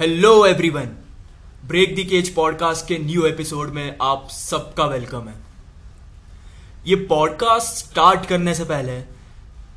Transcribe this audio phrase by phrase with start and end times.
[0.00, 0.86] Hello everyone
[1.64, 5.34] break the cage podcast के new episode में आप सबका वेलकम है।
[6.86, 9.02] ये पॉडकास्ट स्टार्ट करने से पहले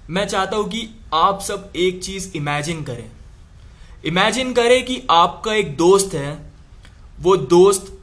[0.10, 3.12] मैं चाहता हूँ कि आप सब एक चीज़ इमेजिन करें।
[4.06, 6.52] इमेजिन करें कि आपका एक दोस्त है।
[7.20, 8.00] वो दोस्त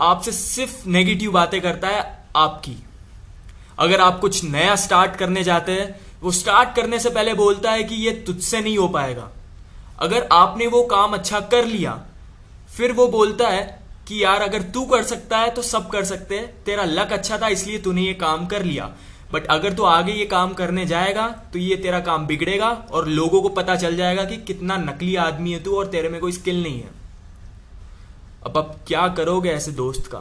[0.00, 2.84] आपसे सिर्फ़ नेगेटिव बातें करता है आपकी।
[3.78, 7.84] अगर आप कुछ नया स्टार्ट करने जाते हैं, वो स्टार्ट करने से पहले बोलता है
[7.84, 9.30] कि ये तुझसे नहीं हो पाएगा।
[10.02, 12.00] अगर आपने वो काम अच्छा कर लिया,
[12.76, 13.62] फिर वो बोलता है
[14.08, 17.38] कि यार, अगर तू कर सकता है तो सब कर सकते हैं। तेरा लक अच्छा
[17.38, 18.90] था, इसलिए तूने ये काम कर लिया।
[19.32, 23.40] बट अगर तू आगे ये काम करने जाएगा तो ये तेरा काम बिगड़ेगा और लोगों
[23.42, 26.62] को पता चल जाएगा कि कितना नकली आदमी है तू और तेरे में कोई स्किल
[26.62, 26.90] नहीं है।
[28.44, 30.20] अब अब क्या करोगे ऐसे दोस्त का?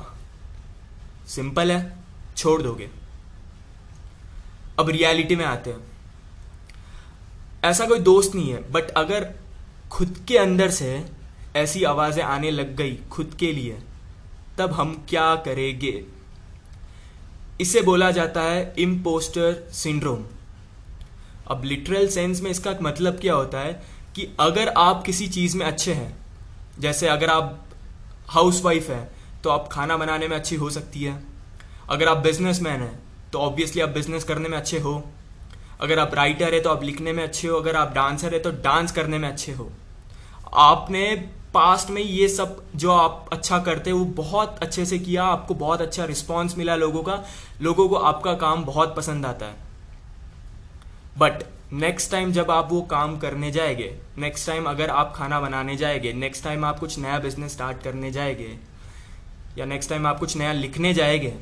[1.27, 1.97] सिंपल है,
[2.37, 2.89] छोड़ दोगे।
[4.79, 5.79] अब रियलिटी में आते हैं।
[7.63, 9.29] ऐसा कोई दोस्त नहीं है बट अगर
[9.91, 11.03] खुद के अंदर से
[11.55, 13.77] ऐसी आवाज़ें आने लग गई खुद के लिए।
[14.57, 16.03] तब हम क्या करेंगे?
[17.61, 20.23] इसे बोला जाता है इम्पोस्टर सिंड्रोम
[21.47, 23.73] अब लिटरल सेंस में इसका मतलब क्या होता है
[24.15, 26.15] कि अगर आप किसी चीज़ में अच्छे हैं,
[26.79, 27.65] जैसे अगर आप
[28.29, 29.03] हाउस वाइफ है
[29.43, 31.21] तो आप खाना बनाने में अच्छी हो सकती है।
[31.89, 32.99] अगर आप बिजनेसमैन हैं
[33.33, 35.03] तो ऑब्वियसली आप बिज़नेस करने में अच्छे हो।
[35.81, 38.51] अगर आप राइटर है तो आप लिखने में अच्छे हो। अगर आप डांसर है तो
[38.63, 39.71] डांस करने में अच्छे हो।
[40.53, 41.15] आपने
[41.53, 45.81] पास्ट में ये सब जो आप अच्छा करते, वो बहुत अच्छे से किया, आपको बहुत
[45.81, 47.17] अच्छा रिस्पॉन्स मिला लोगों का।
[47.61, 49.55] लोगों को आपका काम बहुत पसंद आता है।
[51.17, 51.43] बट
[51.73, 56.13] नेक्स्ट टाइम जब आप वो काम करने जाएँगे नेक्स्ट टाइम अगर आप खाना बनाने जाएँगे
[56.13, 58.57] नेक्स्ट टाइम आप कुछ नया बिज़नेस स्टार्ट करने जाएँगे,
[59.57, 61.33] या नेक्स्ट टाइम आप कुछ नया लिखने जाएँगे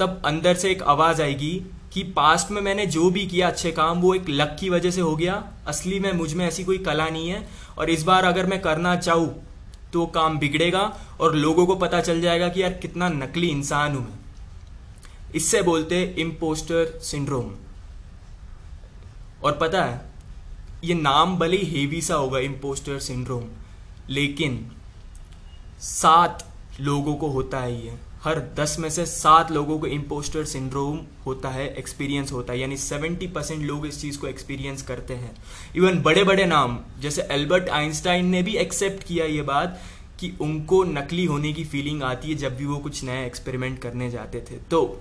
[0.00, 1.54] तब अंदर से एक आवाज़ आएगी
[1.92, 5.00] कि पास्ट में मैंने जो भी किया अच्छे काम, वो एक लक की वजह से
[5.00, 7.46] हो गया। असली में मुझमें ऐसी कोई कला नहीं है
[7.78, 9.28] और इस बार अगर मैं करना चाहूँ
[9.92, 10.80] तो काम बिगड़ेगा
[11.20, 14.18] और लोगों को पता चल जाएगा कि यार कितना नकली इंसान हूँ मैं।
[15.34, 17.52] इससे बोलते इम्पोस्टर सिंड्रोम
[19.42, 20.00] और पता है,
[20.84, 23.44] ये नाम भले ही हेवी सा होगा इम्पोस्टर सिंड्रोम
[24.10, 24.58] लेकिन
[25.82, 26.44] सात
[26.80, 31.48] लोगों को होता है ये। हर दस में से सात लोगों को इम्पोस्टर सिंड्रोम होता
[31.48, 35.34] है एक्सपीरियंस होता है, यानी सेवेंटी परसेंट लोग इस चीज़ को एक्सपीरियंस करते हैं।
[35.76, 39.80] इवन बड़े बड़े नाम, जैसे एल्बर्ट आइंस्टाइन ने भी एक्सेप्ट किया ये बात
[40.20, 44.10] कि उनको नकली होने की फीलिंग आती है जब भी वो कुछ नया एक्सपेरिमेंट करने
[44.10, 45.00] जाते थे। तो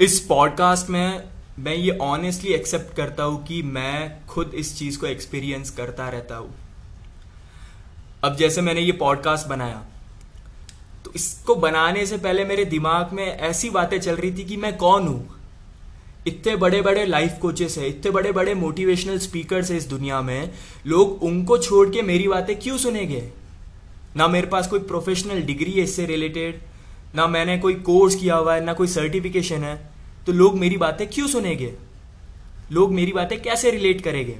[0.00, 5.06] इस पॉडकास्ट में मैं ये ऑनेस्टली एक्सेप्ट करता हूँ कि मैं खुद इस चीज़ को
[5.06, 6.54] एक्सपीरियंस करता रहता हूँ।
[8.24, 9.84] अब जैसे मैंने ये पॉडकास्ट बनाया
[11.04, 14.76] तो इसको बनाने से पहले मेरे दिमाग में ऐसी बातें चल रही थी कि मैं
[14.76, 15.28] कौन हूँ?
[16.26, 20.50] इतने बड़े बड़े लाइफ कोचेस है, इतने बड़े बड़े मोटिवेशनल स्पीकर्स है इस दुनिया में।
[20.86, 23.28] लोग उनको छोड़ के मेरी बातें क्यों सुनेंगे?
[24.16, 26.60] ना मेरे पास कोई प्रोफेशनल डिग्री है इससे रिलेटेड
[27.14, 29.90] ना मैंने कोई कोर्स किया हुआ है, ना कोई सर्टिफिकेशन है।
[30.26, 31.72] तो लोग मेरी बातें क्यों सुनेंगे?
[32.72, 34.38] लोग मेरी बातें कैसे रिलेट करेंगे?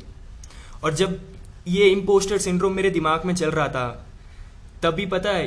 [0.85, 1.21] और जब
[1.69, 4.07] ये इम्पोस्टर सिंड्रोम मेरे दिमाग में चल रहा था,
[4.83, 5.47] तभी पता है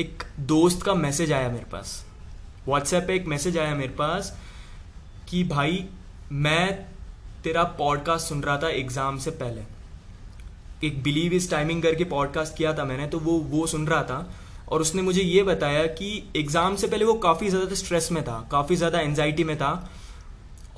[0.00, 2.04] एक दोस्त का मैसेज आया मेरे पास।
[2.66, 4.36] व्हाट्सएप पे एक मैसेज आया मेरे पास
[5.28, 5.84] कि भाई,
[6.32, 6.72] मैं
[7.44, 9.62] तेरा पॉडकास्ट सुन रहा था एग्ज़ाम से पहले।
[10.82, 14.26] एक बिलीव इस टाइमिंग करके पॉडकास्ट किया था मैंने तो वो वो सुन रहा था
[14.68, 18.48] और उसने मुझे ये बताया कि एग्ज़ाम से पहले वो काफ़ी ज़्यादा स्ट्रेस में था,
[18.52, 19.90] काफ़ी ज़्यादा एनजाइटी में था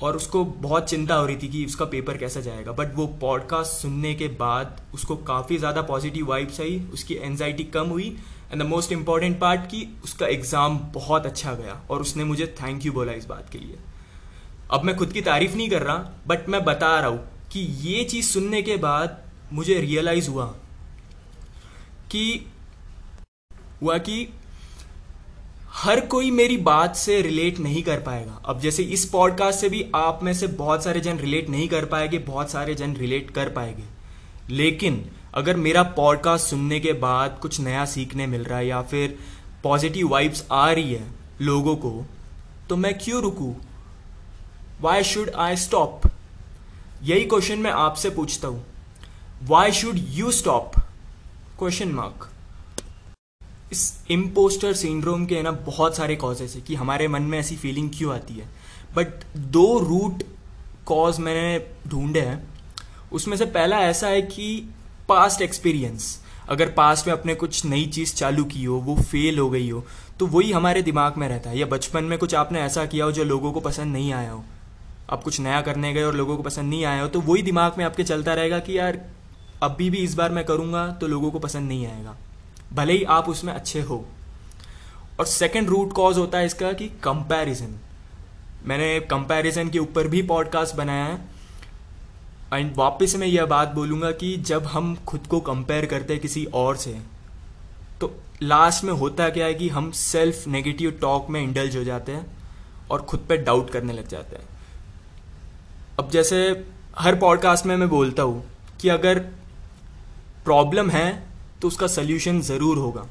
[0.01, 3.81] और उसको बहुत चिंता हो रही थी कि उसका पेपर कैसा जाएगा। बट वो पॉडकास्ट
[3.81, 8.15] सुनने के बाद उसको काफ़ी ज़्यादा पॉजिटिव वाइब्स आई, उसकी एनजाइटी कम हुई
[8.53, 12.85] and the most important part कि उसका एग्ज़ाम बहुत अच्छा गया और उसने मुझे थैंक
[12.85, 13.77] यू बोला इस बात के लिए।
[14.71, 15.97] अब मैं खुद की तारीफ़ नहीं कर रहा
[16.27, 19.17] बट मैं बता रहा हूँ कि ये चीज़ सुनने के बाद
[19.53, 20.45] मुझे रियलाइज़ हुआ
[22.11, 22.45] कि
[23.81, 24.27] हुआ कि
[25.73, 29.85] हर कोई मेरी बात से रिलेट नहीं कर पाएगा। अब जैसे इस पॉडकास्ट से भी
[29.95, 33.49] आप में से बहुत सारे जन रिलेट नहीं कर पाएँगे, बहुत सारे जन रिलेट कर
[33.49, 33.83] पाएँगे।
[34.49, 39.19] लेकिन अगर मेरा पॉडकास्ट सुनने के बाद कुछ नया सीखने मिल रहा है या फिर
[39.63, 42.05] पॉजिटिव वाइब्स आ रही है लोगों को
[42.69, 43.55] तो मैं क्यों रुकू?
[44.81, 46.01] वाई शुड आई स्टॉप
[47.03, 48.65] यही क्वेश्चन मैं आपसे पूछता हूँ।
[49.43, 50.71] Why should you stop
[51.59, 52.29] question mark
[53.71, 57.89] इस इम्पोस्टर सिंड्रोम के ना बहुत सारे कॉजेस है कि हमारे मन में ऐसी फीलिंग
[57.89, 58.49] क्यों आती है।
[58.95, 60.23] बट दो रूट
[60.85, 62.47] कॉज मैंने ढूंढे हैं।
[63.11, 64.75] उसमें से पहला ऐसा है कि
[65.13, 66.05] पास्ट एक्सपीरियंस
[66.49, 69.83] अगर पास्ट में अपने कुछ नई चीज़ चालू की हो, वो फेल हो गई हो
[70.19, 73.11] तो वही हमारे दिमाग में रहता है। या बचपन में कुछ आपने ऐसा किया हो
[73.11, 74.43] जो लोगों को पसंद नहीं आया हो।
[75.09, 77.77] आप कुछ नया करने गए और लोगों को पसंद नहीं आया हो तो वही दिमाग
[77.77, 78.99] में आपके चलता रहेगा कि यार,
[79.63, 82.15] अभी भी इस बार मैं करूँगा तो लोगों को पसंद नहीं आएगा।
[82.73, 84.05] भले ही आप उसमें अच्छे हो।
[85.19, 87.79] और सेकेंड रूट कॉज होता है इसका कि कंपैरिजन
[88.65, 91.32] मैंने कंपैरिजन के ऊपर भी पॉडकास्ट बनाया है।
[92.53, 96.45] एंड वापस मैं यह बात बोलूँगा कि जब हम खुद को कंपेयर करते हैं किसी
[96.55, 96.91] और से
[98.01, 98.11] तो
[98.43, 102.25] लास्ट में होता क्या है कि हम सेल्फ नेगेटिव टॉक में इंडल्ज हो जाते हैं
[102.91, 104.47] और खुद पे डाउट करने लग जाते हैं।
[105.99, 106.39] अब जैसे
[106.97, 108.43] हर पॉडकास्ट में मैं बोलता हूँ
[108.81, 109.19] कि अगर
[110.45, 111.07] प्रॉब्लम है
[111.61, 113.05] तो उसका सल्यूशन ज़रूर होगा।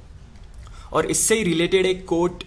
[0.93, 2.45] और इससे ही रिलेटेड एक कोट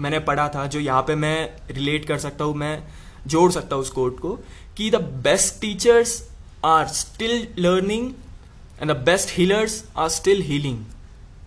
[0.00, 2.82] मैंने पढ़ा था, जो यहाँ पे मैं रिलेट कर सकता हूँ, मैं
[3.26, 4.38] जोड़ सकता हूँ उस कोट को
[4.76, 6.20] कि the best teachers
[6.64, 8.10] are still learning
[8.80, 10.78] and the best healers are still healing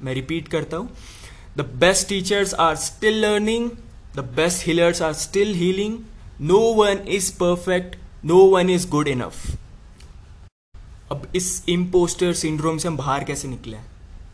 [0.03, 0.89] मैं रिपीट करता हूँ.
[1.57, 3.69] The best teachers are still learning
[4.15, 5.97] the best healers are still healing
[6.41, 9.45] no one is perfect no one is good enough
[11.11, 13.77] अब इस impostor syndrome से हम बाहर कैसे निकले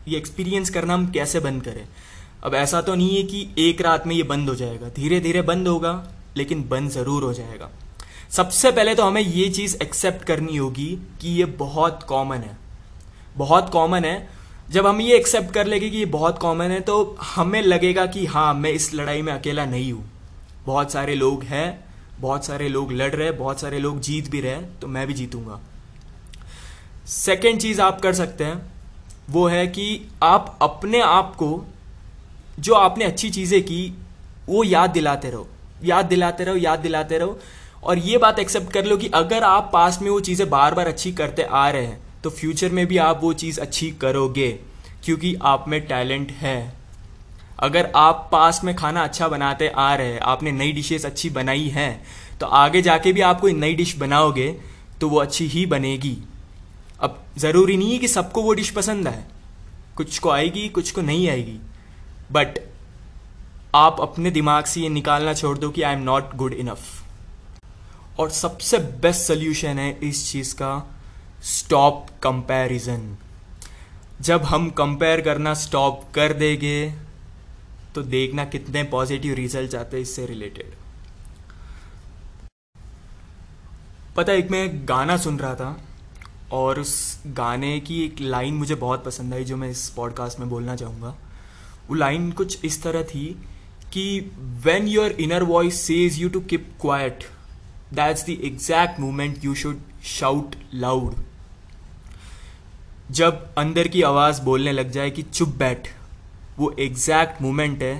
[0.08, 1.86] ये एक्सपीरियंस करना हम कैसे बंद करें?
[2.44, 5.42] अब ऐसा तो नहीं है कि एक रात में ये बंद हो जाएगा धीरे धीरे
[5.42, 5.92] बंद होगा,
[6.36, 7.70] लेकिन बंद ज़रूर हो जाएगा।
[8.34, 10.86] सबसे पहले तो हमें ये चीज़ एक्सेप्ट करनी होगी
[11.20, 12.56] कि ये बहुत कॉमन है।
[13.36, 14.28] बहुत कॉमन है।
[14.70, 18.26] जब हम ये एक्सेप्ट कर लेंगे कि ये बहुत कॉमन है तो हमें लगेगा कि
[18.26, 20.04] हाँ मैं इस लड़ाई में अकेला नहीं हूँ।
[20.66, 21.84] बहुत सारे लोग हैं,
[22.20, 25.06] बहुत सारे लोग लड़ रहे हैं, बहुत सारे लोग जीत भी रहे हैं तो मैं
[25.06, 25.60] भी जीतूँगा।
[27.06, 28.62] सेकेंड चीज़ आप कर सकते हैं,
[29.30, 31.64] वो है कि आप अपने आप को,
[32.60, 33.92] जो आपने अच्छी चीज़ें की,
[34.48, 35.48] वो याद दिलाते रहो।
[35.84, 37.38] याद दिलाते रहो, याद दिलाते रहो।
[37.84, 40.88] और ये बात एक्सेप्ट कर लो कि अगर आप पास में वो चीज़ें बार बार
[40.88, 44.48] अच्छी करते आ रहे हैं तो फ्यूचर में भी आप वो चीज़ अच्छी करोगे,
[45.04, 46.74] क्योंकि आप में टैलेंट है।
[47.58, 51.68] अगर आप पास में खाना अच्छा बनाते आ रहे हैं, आपने नई डिशेस अच्छी बनाई
[51.68, 52.04] हैं
[52.40, 54.48] तो आगे जाके भी आप कोई नई डिश बनाओगे
[55.00, 56.16] तो वो अच्छी ही बनेगी।
[57.00, 59.24] अब ज़रूरी नहीं है कि सबको वो डिश पसंद आए।
[59.96, 61.58] कुछ को आएगी, कुछ को नहीं आएगी।
[62.32, 62.58] बट
[63.74, 67.03] आप अपने दिमाग से ये निकालना छोड़ दो कि I am not good enough
[68.18, 70.96] और सबसे बेस्ट सोल्यूशन है इस चीज़ का
[71.42, 73.16] स्टॉप कंपैरिजन
[74.20, 76.94] जब हम कंपेयर करना स्टॉप कर देंगे
[77.94, 80.74] तो देखना कितने पॉजिटिव रिज़ल्ट आते हैं इससे रिलेटेड
[84.16, 85.84] पता एक मैं गाना सुन रहा था,
[86.52, 90.48] और उस गाने की एक लाइन मुझे बहुत पसंद आई, जो मैं इस पॉडकास्ट में
[90.50, 91.14] बोलना चाहूँगा।
[91.88, 93.26] वो लाइन कुछ इस तरह थी
[93.92, 94.32] कि
[94.64, 97.24] when your inner voice says you to keep quiet
[97.94, 101.14] that's the exact moment you should shout loud
[103.12, 105.88] जब अंदर की आवाज़ बोलने लग जाए कि चुप बैठ,
[106.58, 107.96] वो एग्जैक्ट मोमेंट है,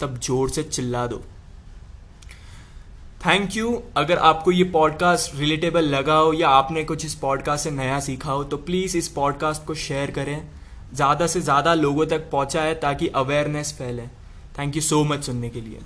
[0.00, 1.22] तब ज़ोर से चिल्ला दो।
[3.26, 7.70] थैंक यू अगर आपको ये पॉडकास्ट रिलेटेबल लगा हो या आपने कुछ इस पॉडकास्ट से
[7.72, 10.48] नया सीखा हो तो प्लीज़ इस पॉडकास्ट को शेयर करें।
[10.94, 14.06] ज़्यादा से ज़्यादा लोगों तक पहुँचाए ताकि अवेयरनेस फैले।
[14.58, 15.80] थैंक यू सो मच सुनने के लिए।